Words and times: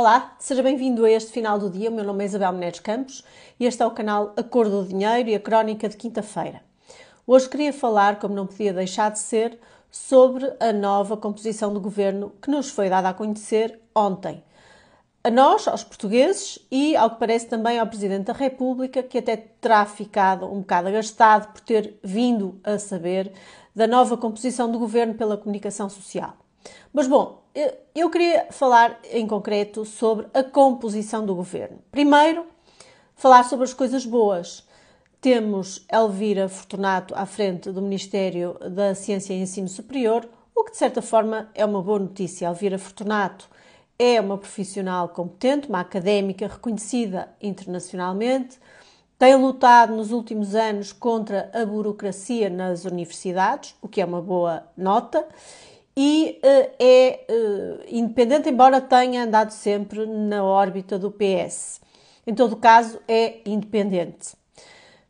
Olá, 0.00 0.36
seja 0.38 0.62
bem-vindo 0.62 1.04
a 1.04 1.10
este 1.10 1.32
final 1.32 1.58
do 1.58 1.68
dia. 1.68 1.90
O 1.90 1.92
meu 1.92 2.04
nome 2.04 2.22
é 2.22 2.26
Isabel 2.28 2.52
Menezes 2.52 2.78
Campos 2.78 3.24
e 3.58 3.66
este 3.66 3.82
é 3.82 3.86
o 3.86 3.90
canal 3.90 4.32
Acordo 4.36 4.84
do 4.84 4.88
Dinheiro 4.88 5.28
e 5.28 5.34
a 5.34 5.40
Crónica 5.40 5.88
de 5.88 5.96
Quinta-feira. 5.96 6.62
Hoje 7.26 7.48
queria 7.48 7.72
falar, 7.72 8.20
como 8.20 8.32
não 8.32 8.46
podia 8.46 8.72
deixar 8.72 9.10
de 9.10 9.18
ser, 9.18 9.58
sobre 9.90 10.54
a 10.60 10.72
nova 10.72 11.16
composição 11.16 11.74
do 11.74 11.80
governo 11.80 12.32
que 12.40 12.48
nos 12.48 12.70
foi 12.70 12.88
dada 12.88 13.08
a 13.08 13.12
conhecer 13.12 13.80
ontem. 13.92 14.40
A 15.24 15.32
nós, 15.32 15.66
aos 15.66 15.82
portugueses 15.82 16.60
e, 16.70 16.94
ao 16.94 17.10
que 17.10 17.18
parece, 17.18 17.48
também 17.48 17.80
ao 17.80 17.86
Presidente 17.88 18.26
da 18.26 18.34
República, 18.34 19.02
que 19.02 19.18
até 19.18 19.36
terá 19.36 19.84
ficado 19.84 20.46
um 20.46 20.60
bocado 20.60 20.86
agastado 20.86 21.52
por 21.52 21.60
ter 21.62 21.98
vindo 22.04 22.60
a 22.62 22.78
saber 22.78 23.32
da 23.74 23.88
nova 23.88 24.16
composição 24.16 24.70
do 24.70 24.78
governo 24.78 25.14
pela 25.14 25.36
comunicação 25.36 25.90
social. 25.90 26.36
Mas, 26.92 27.08
bom, 27.08 27.42
eu 27.94 28.10
queria 28.10 28.46
falar 28.50 29.00
em 29.10 29.26
concreto 29.26 29.84
sobre 29.84 30.26
a 30.32 30.44
composição 30.44 31.26
do 31.26 31.34
governo. 31.34 31.78
Primeiro, 31.90 32.46
falar 33.16 33.44
sobre 33.44 33.64
as 33.64 33.74
coisas 33.74 34.06
boas. 34.06 34.66
Temos 35.20 35.84
Elvira 35.92 36.48
Fortunato 36.48 37.14
à 37.16 37.26
frente 37.26 37.72
do 37.72 37.82
Ministério 37.82 38.56
da 38.70 38.94
Ciência 38.94 39.34
e 39.34 39.40
Ensino 39.40 39.68
Superior, 39.68 40.28
o 40.54 40.64
que 40.64 40.70
de 40.70 40.76
certa 40.76 41.02
forma 41.02 41.50
é 41.54 41.64
uma 41.64 41.82
boa 41.82 41.98
notícia. 41.98 42.46
Elvira 42.46 42.78
Fortunato 42.78 43.48
é 43.98 44.20
uma 44.20 44.38
profissional 44.38 45.08
competente, 45.08 45.68
uma 45.68 45.80
académica 45.80 46.46
reconhecida 46.46 47.28
internacionalmente, 47.42 48.58
tem 49.18 49.34
lutado 49.34 49.96
nos 49.96 50.12
últimos 50.12 50.54
anos 50.54 50.92
contra 50.92 51.50
a 51.52 51.66
burocracia 51.66 52.48
nas 52.48 52.84
universidades, 52.84 53.74
o 53.82 53.88
que 53.88 54.00
é 54.00 54.04
uma 54.04 54.22
boa 54.22 54.62
nota, 54.76 55.26
e 56.00 56.38
uh, 56.44 56.70
é 56.78 57.26
uh, 57.28 57.84
independente, 57.88 58.48
embora 58.48 58.80
tenha 58.80 59.24
andado 59.24 59.50
sempre 59.50 60.06
na 60.06 60.44
órbita 60.44 60.96
do 60.96 61.10
PS. 61.10 61.80
Em 62.24 62.32
todo 62.32 62.54
caso, 62.54 63.00
é 63.08 63.40
independente. 63.44 64.36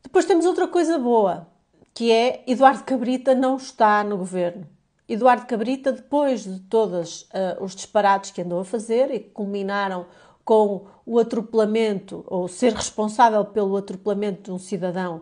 Depois 0.03 0.25
temos 0.25 0.47
outra 0.47 0.66
coisa 0.66 0.98
boa, 0.98 1.47
que 1.92 2.11
é 2.11 2.42
Eduardo 2.47 2.84
Cabrita 2.84 3.34
não 3.34 3.59
está 3.59 4.03
no 4.03 4.16
governo. 4.16 4.66
Eduardo 5.06 5.44
Cabrita, 5.44 5.92
depois 5.92 6.44
de 6.44 6.59
todos 6.61 7.22
uh, 7.22 7.62
os 7.62 7.75
disparates 7.75 8.31
que 8.31 8.41
andou 8.41 8.61
a 8.61 8.64
fazer 8.64 9.11
e 9.11 9.20
que 9.20 9.28
culminaram 9.28 10.06
com 10.42 10.86
o 11.05 11.19
atropelamento, 11.19 12.25
ou 12.27 12.48
ser 12.48 12.72
responsável 12.72 13.44
pelo 13.44 13.77
atropelamento 13.77 14.44
de 14.44 14.53
um 14.53 14.59
cidadão 14.59 15.20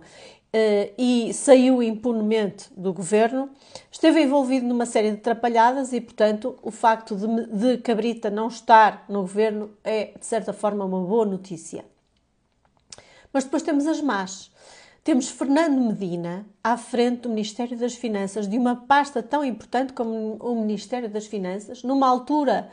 e 0.97 1.33
saiu 1.35 1.83
impunemente 1.83 2.69
do 2.77 2.93
governo, 2.93 3.51
esteve 3.91 4.23
envolvido 4.23 4.67
numa 4.67 4.87
série 4.87 5.11
de 5.11 5.19
atrapalhadas 5.19 5.93
e, 5.93 6.01
portanto, 6.01 6.59
o 6.63 6.71
facto 6.71 7.15
de, 7.15 7.47
de, 7.47 7.79
Cabrita 7.79 8.31
não 8.31 8.49
estar 8.49 9.05
no 9.09 9.21
governo 9.21 9.71
é, 9.85 10.13
de 10.19 10.25
certa 10.25 10.53
forma, 10.53 10.85
uma 10.85 11.01
boa 11.01 11.27
notícia. 11.27 11.85
Mas 13.33 13.45
depois 13.45 13.63
temos 13.63 13.87
as 13.87 14.01
más. 14.01 14.51
Temos 15.05 15.29
Fernando 15.29 15.79
Medina 15.81 16.47
à 16.65 16.77
frente 16.77 17.21
do 17.21 17.29
Ministério 17.29 17.79
das 17.79 17.95
Finanças, 17.95 18.49
de 18.49 18.59
uma 18.59 18.75
pasta 18.75 19.23
tão 19.23 19.45
importante 19.45 19.93
como 19.93 20.37
o 20.41 20.61
Ministério 20.61 21.09
das 21.09 21.27
Finanças, 21.27 21.83
numa 21.83 22.09
altura 22.09 22.71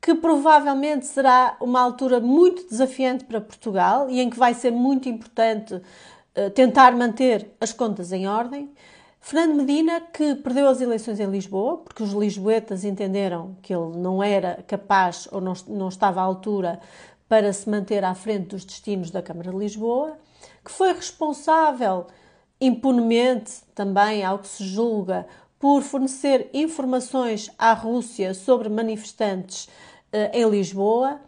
que 0.00 0.14
provavelmente 0.14 1.06
será 1.06 1.56
uma 1.60 1.80
altura 1.80 2.20
muito 2.20 2.68
desafiante 2.68 3.24
para 3.24 3.40
Portugal 3.40 4.08
e 4.08 4.20
em 4.20 4.30
que 4.30 4.38
vai 4.38 4.54
ser 4.54 4.70
muito 4.70 5.08
importante 5.08 5.74
eh, 5.74 5.80
tentar 6.54 6.92
manter 6.94 7.50
as 7.60 7.72
contas 7.72 8.12
em 8.12 8.26
ordem. 8.26 8.70
Fernando 9.20 9.56
Medina, 9.56 10.00
que 10.00 10.36
perdeu 10.36 10.68
as 10.68 10.80
eleições 10.80 11.18
em 11.18 11.26
Lisboa, 11.26 11.78
porque 11.78 12.02
os 12.02 12.12
lisboetas 12.12 12.84
entenderam 12.84 13.56
que 13.60 13.74
ele 13.74 13.96
não 13.96 14.22
era 14.22 14.62
capaz 14.68 15.28
ou 15.32 15.40
não, 15.40 15.54
não 15.66 15.88
estava 15.88 16.20
à 16.20 16.24
altura 16.24 16.78
para 17.28 17.52
se 17.52 17.68
manter 17.68 18.04
à 18.04 18.14
frente 18.14 18.50
dos 18.50 18.64
destinos 18.64 19.10
da 19.10 19.20
Câmara 19.20 19.50
de 19.50 19.56
Lisboa, 19.56 20.16
que 20.64 20.70
foi 20.70 20.92
responsável 20.92 22.06
impunemente 22.60 23.52
também, 23.74 24.24
ao 24.24 24.38
que 24.38 24.48
se 24.48 24.64
julga, 24.64 25.26
por 25.58 25.82
fornecer 25.82 26.48
informações 26.52 27.50
à 27.58 27.72
Rússia 27.72 28.32
sobre 28.32 28.68
manifestantes 28.68 29.68
eh, 30.12 30.30
em 30.38 30.48
Lisboa 30.48 31.20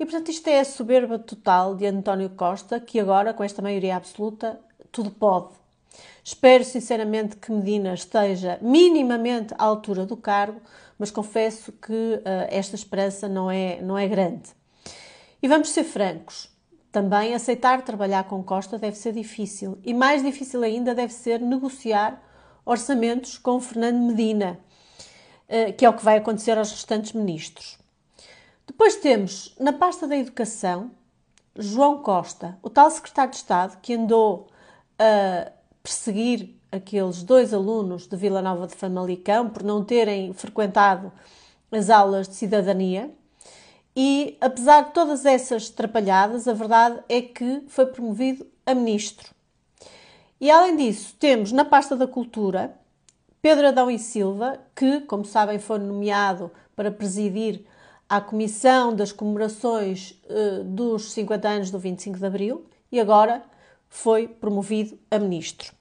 e, 0.00 0.06
portanto, 0.06 0.30
isto 0.30 0.48
é 0.48 0.60
a 0.60 0.64
soberba 0.64 1.18
total 1.18 1.76
de 1.76 1.84
António 1.84 2.30
Costa, 2.30 2.80
que 2.80 2.98
agora, 2.98 3.34
com 3.34 3.44
esta 3.44 3.60
maioria 3.60 3.96
absoluta, 3.96 4.58
tudo 4.90 5.10
pode. 5.10 5.50
Espero 6.24 6.64
sinceramente 6.64 7.36
que 7.36 7.52
Medina 7.52 7.92
esteja 7.92 8.58
minimamente 8.62 9.52
à 9.58 9.64
altura 9.64 10.06
do 10.06 10.16
cargo, 10.16 10.58
mas 10.98 11.10
confesso 11.10 11.70
que 11.72 11.92
uh, 11.92 12.22
esta 12.48 12.74
esperança 12.76 13.28
não 13.28 13.50
é, 13.50 13.82
não 13.82 13.98
é 13.98 14.08
grande. 14.08 14.48
E 15.42 15.46
vamos 15.46 15.68
ser 15.68 15.84
francos. 15.84 16.48
Também 16.90 17.34
aceitar 17.34 17.82
trabalhar 17.82 18.24
com 18.24 18.42
Costa 18.42 18.78
deve 18.78 18.96
ser 18.96 19.12
difícil. 19.12 19.78
E 19.84 19.92
mais 19.92 20.22
difícil 20.22 20.62
ainda 20.62 20.94
deve 20.94 21.12
ser 21.12 21.42
negociar 21.42 22.22
orçamentos 22.64 23.36
com 23.36 23.60
Fernando 23.60 23.98
Medina, 23.98 24.58
uh, 25.46 25.74
que 25.74 25.84
é 25.84 25.90
o 25.90 25.92
que 25.92 26.02
vai 26.02 26.16
acontecer 26.16 26.56
aos 26.56 26.70
restantes 26.70 27.12
ministros. 27.12 27.79
Depois 28.66 28.96
temos, 28.96 29.54
na 29.58 29.72
pasta 29.72 30.06
da 30.06 30.16
Educação, 30.16 30.90
João 31.56 32.02
Costa, 32.02 32.58
o 32.62 32.70
tal 32.70 32.90
secretário 32.90 33.30
de 33.30 33.36
Estado 33.36 33.78
que 33.82 33.94
andou 33.94 34.48
a 34.98 35.50
perseguir 35.82 36.56
aqueles 36.70 37.22
dois 37.22 37.52
alunos 37.52 38.06
de 38.06 38.16
Vila 38.16 38.40
Nova 38.40 38.66
de 38.66 38.74
Famalicão 38.74 39.48
por 39.48 39.62
não 39.62 39.84
terem 39.84 40.32
frequentado 40.32 41.12
as 41.70 41.90
aulas 41.90 42.28
de 42.28 42.34
cidadania. 42.34 43.10
E 43.94 44.36
apesar 44.40 44.84
de 44.84 44.92
todas 44.92 45.26
essas 45.26 45.68
trapalhadas, 45.68 46.46
a 46.46 46.52
verdade 46.52 47.00
é 47.08 47.20
que 47.20 47.64
foi 47.68 47.86
promovido 47.86 48.46
a 48.64 48.74
ministro. 48.74 49.30
E 50.40 50.50
além 50.50 50.76
disso, 50.76 51.16
temos 51.18 51.52
na 51.52 51.64
pasta 51.64 51.96
da 51.96 52.06
Cultura 52.06 52.74
Pedro 53.42 53.68
Adão 53.68 53.90
e 53.90 53.98
Silva, 53.98 54.58
que, 54.76 55.00
como 55.00 55.24
sabem, 55.24 55.58
foi 55.58 55.78
nomeado 55.78 56.50
para 56.76 56.90
presidir 56.90 57.64
à 58.10 58.20
Comissão 58.20 58.92
das 58.92 59.12
Comemorações 59.12 60.20
uh, 60.28 60.64
dos 60.64 61.12
50 61.12 61.48
anos 61.48 61.70
do 61.70 61.78
25 61.78 62.18
de 62.18 62.26
Abril 62.26 62.66
e 62.90 62.98
agora 62.98 63.40
foi 63.88 64.26
promovido 64.26 64.98
a 65.08 65.16
ministro. 65.16 65.72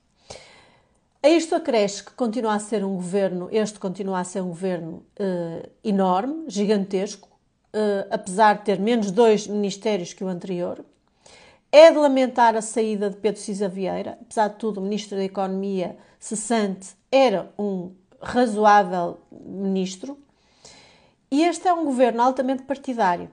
A 1.23 1.28
isto 1.28 1.56
acresce 1.56 2.06
que 2.06 2.13
continua 2.13 2.53
a 2.53 2.59
ser 2.59 2.85
um 2.85 2.95
governo, 2.95 3.50
este 3.51 3.79
continua 3.79 4.19
a 4.19 4.23
ser 4.23 4.41
um 4.41 4.50
governo 4.50 5.03
uh, 5.19 5.68
enorme, 5.84 6.45
gigantesco, 6.47 7.28
uh, 7.73 8.07
apesar 8.12 8.59
de 8.59 8.66
ter 8.66 8.79
menos 8.79 9.09
dois 9.09 9.47
ministérios 9.47 10.13
que 10.13 10.23
o 10.23 10.28
anterior. 10.28 10.85
É 11.72 11.91
de 11.91 11.97
lamentar 11.97 12.56
a 12.56 12.62
saída 12.62 13.09
de 13.09 13.18
Pedro 13.18 13.41
Cisa 13.41 13.68
Vieira, 13.68 14.19
apesar 14.22 14.50
de 14.50 14.56
tudo, 14.56 14.79
o 14.79 14.84
ministro 14.84 15.18
da 15.18 15.23
Economia 15.23 15.97
cessante 16.19 16.89
era 17.12 17.51
um 17.57 17.91
razoável 18.22 19.18
ministro, 19.31 20.18
e 21.31 21.44
este 21.44 21.67
é 21.67 21.73
um 21.73 21.85
governo 21.85 22.22
altamente 22.22 22.63
partidário, 22.63 23.29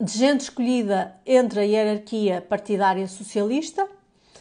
de 0.00 0.16
gente 0.16 0.40
escolhida 0.40 1.14
entre 1.26 1.60
a 1.60 1.62
hierarquia 1.62 2.40
partidária 2.40 3.06
socialista, 3.06 3.86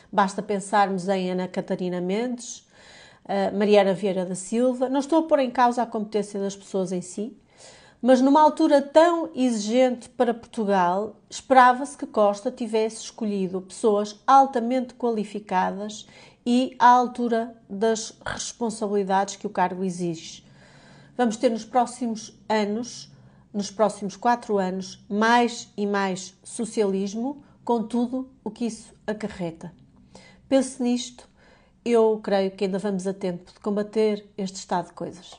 basta 0.10 0.42
pensarmos 0.42 1.10
em 1.10 1.32
Ana 1.32 1.50
Catarina 1.50 2.00
Mendes, 2.00 2.60
uh, 3.26 3.58
Mariana 3.58 3.94
Vieira 3.94 4.26
da 4.26 4.36
Silva. 4.36 4.88
Não 4.88 5.02
estou 5.02 5.20
a 5.20 5.24
pôr 5.24 5.40
em 5.40 5.52
causa 5.52 5.84
a 5.84 5.86
competência 5.86 6.40
das 6.40 6.56
pessoas 6.56 6.94
em 6.94 7.02
si, 7.02 7.36
mas 8.02 8.22
numa 8.22 8.42
altura 8.42 8.82
tão 8.82 9.30
exigente 9.36 10.08
para 10.08 10.34
Portugal, 10.34 11.18
esperava-se 11.30 11.98
que 11.98 12.08
Costa 12.08 12.50
tivesse 12.50 13.04
escolhido 13.04 13.62
pessoas 13.62 14.18
altamente 14.26 14.94
qualificadas 14.94 16.08
e 16.46 16.74
à 16.80 16.88
altura 16.88 17.54
das 17.70 18.18
responsabilidades 18.26 19.36
que 19.36 19.46
o 19.46 19.50
cargo 19.50 19.84
exige 19.84 20.48
vamos 21.20 21.36
ter 21.36 21.50
nos 21.50 21.66
próximos 21.66 22.34
anos, 22.48 23.12
nos 23.54 23.70
próximos 23.70 24.16
quatro 24.16 24.58
anos, 24.58 25.04
mais 25.10 25.68
e 25.76 25.86
mais 25.86 26.34
socialismo, 26.42 27.44
com 27.62 27.84
tudo 27.84 28.30
o 28.42 28.50
que 28.50 28.66
isso 28.66 28.94
acarreta. 29.06 29.74
Pense 30.48 30.82
nisto, 30.82 31.28
eu 31.84 32.22
creio 32.24 32.52
que 32.52 32.64
ainda 32.64 32.80
vamos 32.80 33.06
a 33.06 33.14
tempo 33.14 33.52
de 33.52 33.60
combater 33.60 34.26
este 34.38 34.56
estado 34.56 34.88
de 34.88 34.94
coisas. 34.94 35.38